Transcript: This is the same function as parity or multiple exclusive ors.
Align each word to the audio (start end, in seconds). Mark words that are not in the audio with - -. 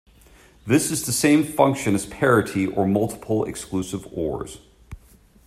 This 0.65 0.89
is 0.89 1.05
the 1.05 1.11
same 1.11 1.43
function 1.43 1.93
as 1.93 2.07
parity 2.07 2.65
or 2.65 2.87
multiple 2.87 3.45
exclusive 3.45 4.07
ors. 4.11 4.57